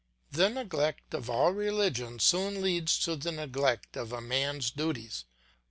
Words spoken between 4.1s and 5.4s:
a man's duties.